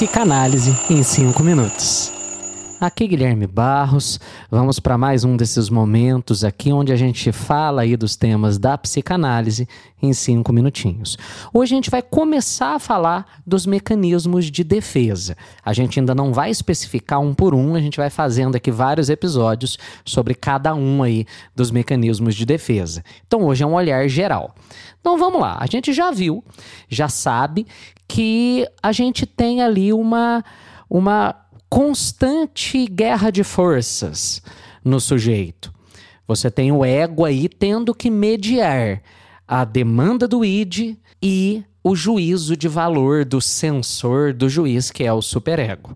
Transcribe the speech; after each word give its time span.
Psicanálise 0.00 0.74
em 0.88 1.02
5 1.02 1.42
minutos. 1.42 2.19
Aqui 2.80 3.06
Guilherme 3.06 3.46
Barros, 3.46 4.18
vamos 4.50 4.80
para 4.80 4.96
mais 4.96 5.22
um 5.22 5.36
desses 5.36 5.68
momentos 5.68 6.42
aqui 6.42 6.72
onde 6.72 6.94
a 6.94 6.96
gente 6.96 7.30
fala 7.30 7.82
aí 7.82 7.94
dos 7.94 8.16
temas 8.16 8.56
da 8.56 8.78
psicanálise 8.78 9.68
em 10.00 10.14
cinco 10.14 10.50
minutinhos. 10.50 11.18
Hoje 11.52 11.74
a 11.74 11.76
gente 11.76 11.90
vai 11.90 12.00
começar 12.00 12.76
a 12.76 12.78
falar 12.78 13.42
dos 13.46 13.66
mecanismos 13.66 14.46
de 14.46 14.64
defesa. 14.64 15.36
A 15.62 15.74
gente 15.74 16.00
ainda 16.00 16.14
não 16.14 16.32
vai 16.32 16.50
especificar 16.50 17.20
um 17.20 17.34
por 17.34 17.54
um, 17.54 17.74
a 17.74 17.80
gente 17.82 17.98
vai 17.98 18.08
fazendo 18.08 18.56
aqui 18.56 18.70
vários 18.70 19.10
episódios 19.10 19.78
sobre 20.02 20.34
cada 20.34 20.74
um 20.74 21.02
aí 21.02 21.26
dos 21.54 21.70
mecanismos 21.70 22.34
de 22.34 22.46
defesa. 22.46 23.04
Então 23.26 23.42
hoje 23.42 23.62
é 23.62 23.66
um 23.66 23.74
olhar 23.74 24.08
geral. 24.08 24.54
Então 24.98 25.18
vamos 25.18 25.38
lá, 25.38 25.58
a 25.60 25.66
gente 25.66 25.92
já 25.92 26.10
viu, 26.10 26.42
já 26.88 27.10
sabe 27.10 27.66
que 28.08 28.66
a 28.82 28.90
gente 28.90 29.26
tem 29.26 29.60
ali 29.60 29.92
uma 29.92 30.42
uma 30.88 31.36
constante 31.70 32.84
guerra 32.86 33.30
de 33.30 33.44
forças 33.44 34.42
no 34.84 35.00
sujeito. 35.00 35.72
Você 36.26 36.50
tem 36.50 36.72
o 36.72 36.84
ego 36.84 37.24
aí 37.24 37.48
tendo 37.48 37.94
que 37.94 38.10
mediar 38.10 39.00
a 39.46 39.64
demanda 39.64 40.26
do 40.26 40.44
id 40.44 40.96
e 41.22 41.64
o 41.82 41.94
juízo 41.94 42.56
de 42.56 42.68
valor 42.68 43.24
do 43.24 43.40
sensor 43.40 44.34
do 44.34 44.48
juiz, 44.48 44.90
que 44.90 45.04
é 45.04 45.12
o 45.12 45.22
superego. 45.22 45.94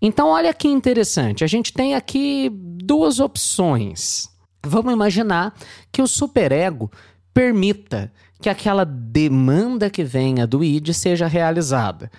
Então, 0.00 0.28
olha 0.28 0.54
que 0.54 0.66
interessante. 0.66 1.44
A 1.44 1.46
gente 1.46 1.72
tem 1.72 1.94
aqui 1.94 2.50
duas 2.50 3.20
opções. 3.20 4.30
Vamos 4.64 4.92
imaginar 4.92 5.54
que 5.92 6.00
o 6.00 6.06
superego 6.06 6.90
permita 7.34 8.12
que 8.40 8.48
aquela 8.48 8.84
demanda 8.84 9.90
que 9.90 10.02
venha 10.02 10.46
do 10.46 10.64
id 10.64 10.92
seja 10.94 11.26
realizada. 11.26 12.10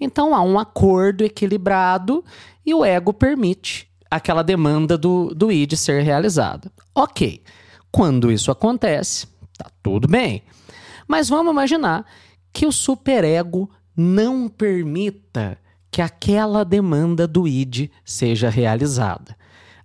Então 0.00 0.34
há 0.34 0.42
um 0.42 0.58
acordo 0.58 1.24
equilibrado 1.24 2.24
e 2.64 2.72
o 2.72 2.84
ego 2.84 3.12
permite 3.12 3.88
aquela 4.10 4.42
demanda 4.42 4.96
do, 4.96 5.34
do 5.34 5.52
id 5.52 5.74
ser 5.74 6.02
realizada. 6.02 6.72
Ok, 6.94 7.42
quando 7.92 8.32
isso 8.32 8.50
acontece, 8.50 9.26
tá 9.56 9.70
tudo 9.82 10.08
bem. 10.08 10.42
Mas 11.06 11.28
vamos 11.28 11.52
imaginar 11.52 12.06
que 12.52 12.66
o 12.66 12.72
superego 12.72 13.70
não 13.96 14.48
permita 14.48 15.58
que 15.90 16.00
aquela 16.00 16.64
demanda 16.64 17.26
do 17.26 17.46
id 17.46 17.90
seja 18.04 18.48
realizada. 18.48 19.36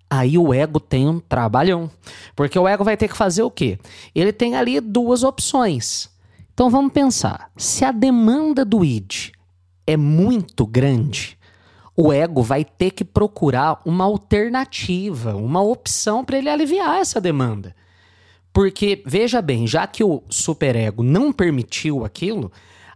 Aí 0.09 0.37
o 0.37 0.53
ego 0.53 0.79
tem 0.79 1.07
um 1.07 1.19
trabalhão. 1.19 1.89
Porque 2.35 2.57
o 2.57 2.67
ego 2.67 2.83
vai 2.83 2.95
ter 2.95 3.07
que 3.07 3.17
fazer 3.17 3.43
o 3.43 3.51
quê? 3.51 3.79
Ele 4.13 4.31
tem 4.31 4.55
ali 4.55 4.79
duas 4.79 5.23
opções. 5.23 6.09
Então 6.53 6.69
vamos 6.69 6.93
pensar: 6.93 7.49
se 7.57 7.83
a 7.83 7.91
demanda 7.91 8.63
do 8.63 8.85
id 8.85 9.31
é 9.87 9.95
muito 9.95 10.65
grande, 10.65 11.37
o 11.95 12.11
ego 12.11 12.41
vai 12.41 12.65
ter 12.65 12.91
que 12.91 13.05
procurar 13.05 13.81
uma 13.85 14.03
alternativa, 14.03 15.35
uma 15.35 15.61
opção 15.61 16.25
para 16.25 16.37
ele 16.37 16.49
aliviar 16.49 16.99
essa 16.99 17.21
demanda. 17.21 17.75
Porque, 18.51 19.01
veja 19.05 19.41
bem, 19.41 19.67
já 19.67 19.85
que 19.85 20.03
o 20.03 20.23
superego 20.29 21.03
não 21.03 21.31
permitiu 21.31 22.05
aquilo, 22.05 22.51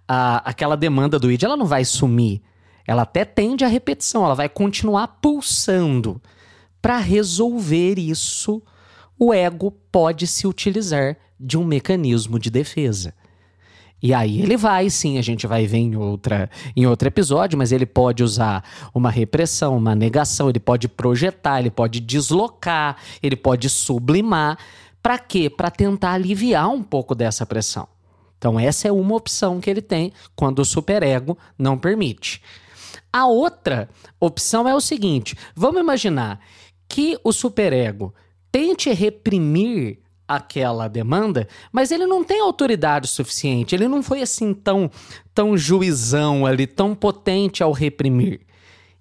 a, 0.07 0.37
aquela 0.49 0.75
demanda 0.75 1.19
do 1.19 1.31
id 1.31 1.43
ela 1.43 1.57
não 1.57 1.65
vai 1.65 1.85
sumir. 1.85 2.41
Ela 2.85 3.03
até 3.03 3.23
tende 3.23 3.63
à 3.63 3.67
repetição, 3.67 4.25
ela 4.25 4.33
vai 4.33 4.49
continuar 4.49 5.19
pulsando. 5.21 6.21
Para 6.81 6.97
resolver 6.97 7.99
isso, 7.99 8.61
o 9.17 9.33
ego 9.33 9.71
pode 9.91 10.25
se 10.27 10.47
utilizar 10.47 11.17
de 11.39 11.57
um 11.57 11.63
mecanismo 11.63 12.39
de 12.39 12.49
defesa. 12.49 13.13
E 14.01 14.13
aí 14.13 14.41
ele 14.41 14.55
vai, 14.55 14.89
sim, 14.89 15.17
a 15.17 15.21
gente 15.21 15.45
vai 15.45 15.65
ver 15.65 15.77
em, 15.79 15.95
outra, 15.95 16.49
em 16.75 16.85
outro 16.87 17.07
episódio, 17.07 17.57
mas 17.57 17.71
ele 17.71 17.85
pode 17.85 18.23
usar 18.23 18.63
uma 18.93 19.11
repressão, 19.11 19.77
uma 19.77 19.93
negação, 19.93 20.49
ele 20.49 20.59
pode 20.59 20.87
projetar, 20.87 21.59
ele 21.59 21.69
pode 21.69 21.99
deslocar, 21.99 22.97
ele 23.21 23.35
pode 23.35 23.69
sublimar. 23.69 24.57
Para 25.01 25.17
quê? 25.19 25.49
Para 25.49 25.69
tentar 25.69 26.13
aliviar 26.13 26.69
um 26.69 26.81
pouco 26.81 27.13
dessa 27.13 27.45
pressão. 27.45 27.87
Então, 28.37 28.57
essa 28.57 28.87
é 28.87 28.91
uma 28.91 29.15
opção 29.15 29.59
que 29.59 29.69
ele 29.69 29.81
tem 29.81 30.13
quando 30.33 30.59
o 30.59 30.65
superego 30.65 31.37
não 31.57 31.77
permite. 31.77 32.41
A 33.11 33.25
outra 33.25 33.89
opção 34.19 34.67
é 34.67 34.73
o 34.73 34.79
seguinte: 34.79 35.35
vamos 35.53 35.81
imaginar 35.81 36.39
que 36.87 37.19
o 37.23 37.33
superego 37.33 38.13
tente 38.51 38.91
reprimir 38.91 39.99
aquela 40.29 40.87
demanda, 40.87 41.47
mas 41.71 41.89
ele 41.91 42.05
não 42.05 42.23
tem 42.23 42.39
autoridade 42.39 43.07
suficiente, 43.07 43.73
ele 43.73 43.87
não 43.87 44.03
foi 44.03 44.21
assim 44.21 44.53
tão, 44.53 44.91
tão 45.33 45.57
juizão 45.57 46.45
ali, 46.45 46.67
tão 46.67 46.93
potente 46.93 47.63
ao 47.63 47.71
reprimir. 47.71 48.41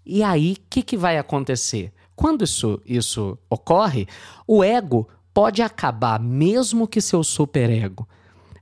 E 0.06 0.22
aí, 0.22 0.54
o 0.54 0.56
que, 0.70 0.82
que 0.82 0.96
vai 0.96 1.18
acontecer? 1.18 1.92
Quando 2.16 2.42
isso, 2.44 2.80
isso 2.86 3.38
ocorre, 3.50 4.08
o 4.46 4.64
ego 4.64 5.06
pode 5.34 5.60
acabar, 5.60 6.18
mesmo 6.18 6.88
que 6.88 7.02
seu 7.02 7.22
superego 7.22 8.08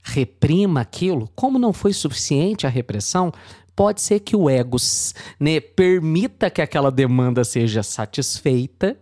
reprima 0.03 0.81
aquilo, 0.81 1.29
como 1.35 1.57
não 1.57 1.71
foi 1.71 1.93
suficiente 1.93 2.67
a 2.67 2.69
repressão, 2.69 3.31
pode 3.75 4.01
ser 4.01 4.19
que 4.19 4.35
o 4.35 4.49
ego 4.49 4.77
né, 5.39 5.61
permita 5.61 6.49
que 6.49 6.61
aquela 6.61 6.91
demanda 6.91 7.45
seja 7.45 7.81
satisfeita 7.81 8.97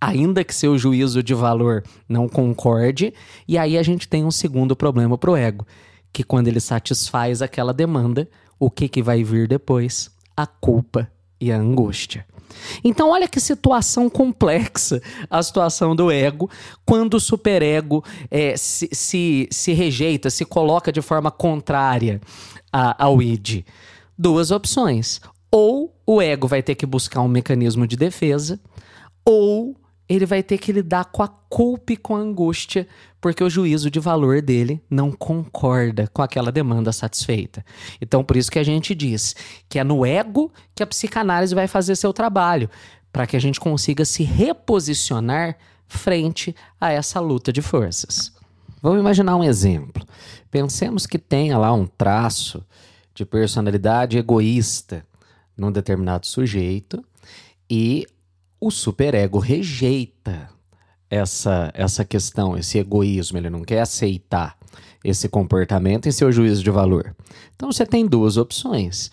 ainda 0.00 0.44
que 0.44 0.54
seu 0.54 0.76
juízo 0.78 1.22
de 1.22 1.34
valor 1.34 1.82
não 2.08 2.28
concorde, 2.28 3.12
e 3.46 3.56
aí 3.56 3.76
a 3.78 3.82
gente 3.82 4.08
tem 4.08 4.24
um 4.24 4.30
segundo 4.30 4.76
problema 4.76 5.16
para 5.16 5.30
o 5.30 5.36
ego, 5.36 5.66
que 6.12 6.22
quando 6.22 6.48
ele 6.48 6.60
satisfaz 6.60 7.42
aquela 7.42 7.72
demanda, 7.72 8.28
o 8.58 8.70
que, 8.70 8.88
que 8.88 9.02
vai 9.02 9.22
vir 9.22 9.46
depois? 9.46 10.10
A 10.36 10.46
culpa 10.46 11.10
e 11.40 11.52
a 11.52 11.58
angústia. 11.58 12.26
Então, 12.82 13.10
olha 13.10 13.28
que 13.28 13.40
situação 13.40 14.08
complexa 14.08 15.02
a 15.28 15.42
situação 15.42 15.94
do 15.94 16.10
ego 16.10 16.48
quando 16.84 17.14
o 17.14 17.20
superego 17.20 18.04
é, 18.30 18.56
se, 18.56 18.88
se, 18.92 19.48
se 19.50 19.72
rejeita, 19.72 20.30
se 20.30 20.44
coloca 20.44 20.92
de 20.92 21.02
forma 21.02 21.30
contrária 21.30 22.20
a, 22.72 23.04
ao 23.04 23.20
id. 23.20 23.64
Duas 24.16 24.50
opções. 24.50 25.20
Ou 25.50 25.94
o 26.06 26.22
ego 26.22 26.46
vai 26.46 26.62
ter 26.62 26.74
que 26.74 26.86
buscar 26.86 27.20
um 27.20 27.28
mecanismo 27.28 27.86
de 27.86 27.96
defesa, 27.96 28.60
ou 29.24 29.76
ele 30.08 30.26
vai 30.26 30.42
ter 30.42 30.58
que 30.58 30.72
lidar 30.72 31.06
com 31.06 31.22
a 31.22 31.28
culpa 31.28 31.92
e 31.92 31.96
com 31.96 32.14
a 32.14 32.20
angústia, 32.20 32.86
porque 33.20 33.42
o 33.42 33.50
juízo 33.50 33.90
de 33.90 33.98
valor 33.98 34.40
dele 34.40 34.80
não 34.88 35.10
concorda 35.10 36.08
com 36.12 36.22
aquela 36.22 36.52
demanda 36.52 36.92
satisfeita. 36.92 37.64
Então, 38.00 38.22
por 38.22 38.36
isso 38.36 38.50
que 38.50 38.58
a 38.58 38.64
gente 38.64 38.94
diz 38.94 39.34
que 39.68 39.78
é 39.78 39.84
no 39.84 40.06
ego 40.06 40.52
que 40.74 40.82
a 40.82 40.86
psicanálise 40.86 41.54
vai 41.54 41.66
fazer 41.66 41.96
seu 41.96 42.12
trabalho, 42.12 42.70
para 43.12 43.26
que 43.26 43.36
a 43.36 43.40
gente 43.40 43.58
consiga 43.58 44.04
se 44.04 44.22
reposicionar 44.22 45.56
frente 45.88 46.54
a 46.80 46.92
essa 46.92 47.18
luta 47.20 47.52
de 47.52 47.62
forças. 47.62 48.32
Vamos 48.82 49.00
imaginar 49.00 49.36
um 49.36 49.44
exemplo. 49.44 50.06
Pensemos 50.50 51.06
que 51.06 51.18
tenha 51.18 51.58
lá 51.58 51.72
um 51.72 51.86
traço 51.86 52.64
de 53.14 53.24
personalidade 53.24 54.18
egoísta 54.18 55.04
num 55.56 55.72
determinado 55.72 56.26
sujeito 56.26 57.02
e 57.68 58.06
o 58.60 58.70
superego 58.70 59.38
rejeita 59.38 60.48
essa, 61.10 61.70
essa 61.74 62.04
questão, 62.04 62.56
esse 62.56 62.78
egoísmo, 62.78 63.38
ele 63.38 63.50
não 63.50 63.62
quer 63.62 63.80
aceitar 63.80 64.56
esse 65.04 65.28
comportamento 65.28 66.08
em 66.08 66.12
seu 66.12 66.32
juízo 66.32 66.62
de 66.62 66.70
valor. 66.70 67.14
Então 67.54 67.70
você 67.70 67.86
tem 67.86 68.06
duas 68.06 68.36
opções, 68.36 69.10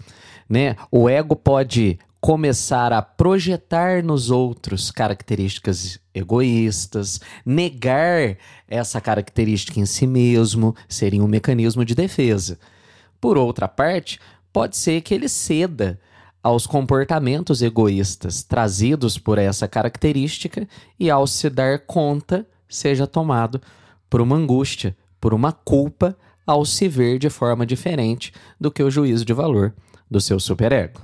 né? 0.49 0.75
O 0.91 1.07
ego 1.07 1.35
pode 1.35 1.99
começar 2.19 2.93
a 2.93 3.01
projetar 3.01 4.01
nos 4.01 4.31
outros 4.31 4.89
características 4.89 5.99
egoístas, 6.15 7.19
negar 7.45 8.37
essa 8.67 9.01
característica 9.01 9.79
em 9.79 9.85
si 9.85 10.07
mesmo, 10.07 10.73
seria 10.87 11.21
um 11.23 11.27
mecanismo 11.27 11.83
de 11.83 11.93
defesa. 11.93 12.57
Por 13.19 13.37
outra 13.37 13.67
parte, 13.67 14.19
pode 14.53 14.77
ser 14.77 15.01
que 15.01 15.13
ele 15.13 15.27
ceda 15.27 15.99
aos 16.43 16.67
comportamentos 16.67 17.61
egoístas 17.61 18.43
trazidos 18.43 19.17
por 19.17 19.37
essa 19.37 19.65
característica 19.65 20.67
e, 20.99 21.09
ao 21.09 21.25
se 21.25 21.49
dar 21.49 21.79
conta, 21.79 22.45
seja 22.67 23.07
tomado 23.07 23.61
por 24.09 24.19
uma 24.19 24.35
angústia, 24.35 24.95
por 25.21 25.33
uma 25.33 25.53
culpa, 25.53 26.15
ao 26.45 26.65
se 26.65 26.89
ver 26.89 27.17
de 27.17 27.29
forma 27.29 27.65
diferente 27.65 28.33
do 28.59 28.69
que 28.69 28.83
o 28.83 28.91
juízo 28.91 29.23
de 29.23 29.31
valor 29.31 29.73
do 30.11 30.19
seu 30.19 30.37
superego. 30.39 30.99